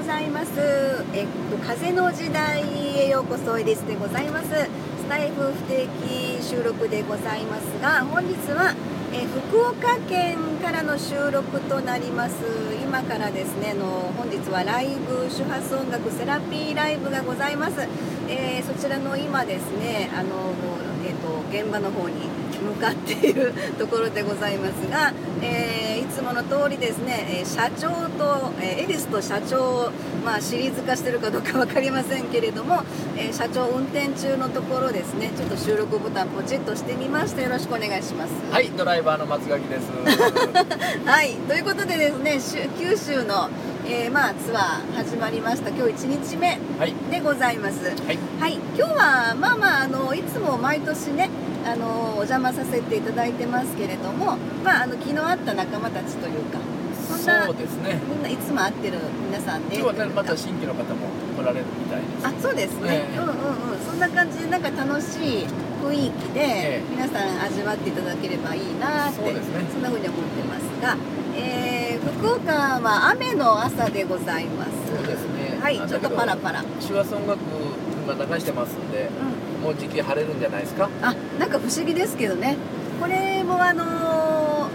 [0.00, 0.50] ございます。
[1.12, 2.62] えっと、風の時代
[2.96, 4.48] へようこそエリスでございます。
[4.48, 8.74] スタイフ不定期収録でございますが、本日は
[9.12, 12.34] え福岡県からの収録となります。
[12.82, 17.86] 今からですね、の本日はライブ周波数音楽セラピーライブがございます。
[18.26, 20.54] えーそちらの今ですね、あの
[21.04, 22.14] えっと現場の方に
[22.60, 25.12] 向かっているところでございますが、
[25.42, 27.88] えーいつもの通りですね、えー社長
[28.18, 29.90] と、えーエリスと社長、
[30.24, 32.82] まあ、シリーズ化してるかどうか分かりませんけれども、
[33.16, 38.32] えー社長運転中のところですねちょっと収録ボタンポチッとしてみましたよろしくお願いします。
[38.50, 39.90] はい、ドライバーの松垣です。
[41.06, 42.38] はいということでですね
[42.78, 43.48] 九州の、
[43.86, 45.70] えーまあ、ツアー始まりました。
[45.70, 47.84] 今日1日目はい、でございます。
[47.84, 51.28] はい、はい、今日はまあまああのいつも毎年ね
[51.66, 56.58] あのお邪魔させていただいてますけれども、まあ、あの昨日会った仲間たちというか
[57.10, 57.98] そんなそうですね。
[58.08, 59.76] みんないつも会ってる皆さんで。
[59.76, 62.26] 今日はね、また新規の方も来られるみたいです。
[62.26, 63.18] あそうですね、ええ。
[63.18, 63.78] うんうんうん。
[63.84, 65.46] そんな感じでなんか楽しい
[65.82, 66.82] 雰囲気で、ええ。
[66.88, 69.58] 皆さん味わっていただければいいなってそうですね。
[69.62, 70.96] んな風に思ってますが、
[71.36, 71.80] えー
[72.20, 74.70] 福岡は雨の朝でございます。
[74.94, 75.58] そうですね。
[75.60, 77.40] はいちょっとパラパラ、手話音楽
[78.06, 80.88] 今流してますんで、うん、もう時期晴れるんじゃないですか？
[81.02, 82.56] あなんか不思議ですけどね。
[83.00, 84.70] これもあのー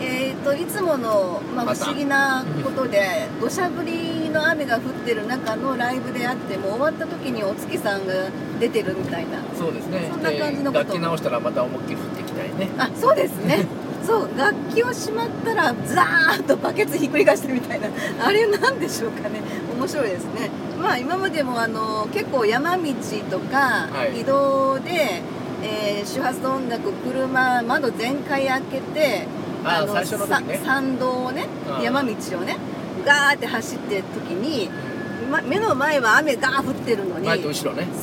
[0.00, 8.12] えー、といつもの、まあ、不思議なことで土砂降りの雨が降ってる中のライブであっても終わった時にお月さんが
[8.60, 9.38] 出てるみたいな。
[9.58, 10.08] そうですね。
[10.12, 10.84] そんな感じのこと。
[10.84, 12.68] で楽器直したらまた思いっきり降ってきたいね。
[12.78, 13.66] あそうですね。
[14.06, 17.88] そう楽器をしまったらザーッとバケツひっくり返してるみたいな。
[18.24, 19.40] あれなんでしょうかね
[19.78, 20.50] 面白いですね。
[20.82, 22.82] まあ今までもあの結構山道
[23.30, 24.20] とかはい。
[24.20, 25.22] 移動で、
[25.62, 29.26] えー周波数音楽車窓全開開けて
[29.64, 29.96] あの時
[30.46, 30.58] ね。
[30.58, 31.46] さ山道をね
[31.78, 31.82] うん。
[31.82, 32.56] 山道をね
[33.04, 34.68] ガーって走ってる時に、
[35.30, 37.28] ま、目の前は雨ガー降ってるのにね。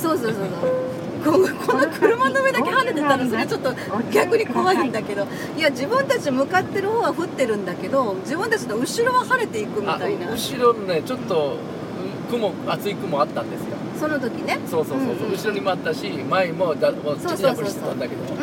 [0.02, 0.95] そうそうそうそう
[1.26, 1.32] こ
[1.68, 3.74] この車の上だけ跳ねてたらそれちょっと
[4.12, 5.28] 逆に怖いんだけど
[5.58, 10.32] いや自分たち向かってる方は降ってるんだけど自分たちの後ろは晴れていくみあ、たいな。
[10.32, 11.58] 後ろね、ちょっと
[12.30, 13.68] うん雲厚い雲あったんですよ。
[14.00, 14.60] その時ね。
[14.70, 18.22] そうそうそうそう、うんうん後ろにもあったし、前もだもうちょっとやっぱりしてたんだけど。
[18.22, 18.38] う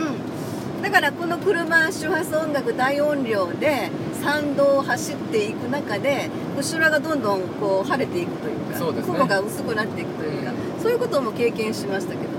[0.79, 0.83] ん。
[0.83, 3.91] だからこの車周波数音楽大音量で
[4.23, 9.03] 山道を走っていく中で後ろがどんどんこう晴れていくというかね。
[9.03, 12.23] 雲が薄くなっていくというか、そういうことも経験しましたけど。
[12.25, 12.32] ね、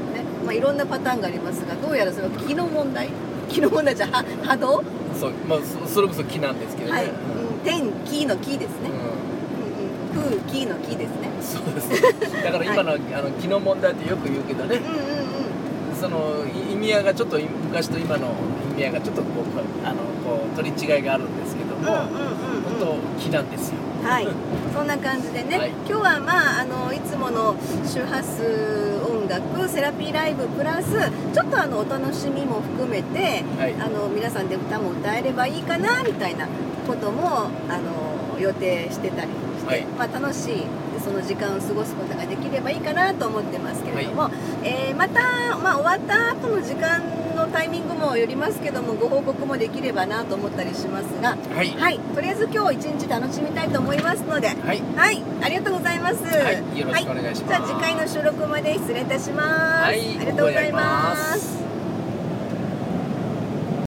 [0.44, 3.10] まあ、いろんなパターンがありますがどうやらそれは気の問題？
[3.50, 4.84] 気の問題じゃは波動？
[5.20, 6.98] そう、まあそそれこそ木なんですけどね。
[6.98, 7.12] はい、うん。
[7.12, 11.28] うん、天気の気ですね、ううんうん、空気の気ですね。
[11.28, 12.44] んそうですね。
[12.44, 14.78] だから今の、 あの木の問題ってよく言うけどね。
[14.78, 14.84] うん。
[14.84, 15.96] うんうん。
[16.00, 18.28] そのい意味合いがちょっとい昔と今の
[18.74, 22.80] 意味合いがちょっとこうあのこう取り違いがあるんですけども、うんうんうんうん。
[22.80, 22.83] 本
[23.24, 23.78] 当木なんですよ。
[24.04, 24.28] はい、
[24.74, 25.70] そんな感じでね、はい。
[25.70, 30.92] 今日はまああのいつもの周波数音楽セラピーライブプラス
[31.34, 33.74] ちょっとあのお楽しみも含めて、はい。
[33.80, 36.48] あの皆さんで歌も歌えればいいかなみたいな
[36.88, 39.86] こともあの予定してたりして、はい。
[39.86, 40.66] まあ、楽しい
[41.04, 44.30] その時間を過ごすことができればいいかなと思ってますけれども、
[44.64, 47.02] えーまた、まあ、終わった後の時間
[47.36, 51.36] のタイミングもよりますけどもご報告もできればなと思ったりしますが。
[51.56, 51.70] はい。
[51.72, 54.82] はい、とりあえず今日一日楽しみたいと思いますので、はい。
[54.96, 56.24] はい、ありがとうございます。
[56.24, 59.84] はいよろしくお願いしますじゃあ次回の収録まで失礼いたします。
[59.84, 61.73] はいありがとうございます。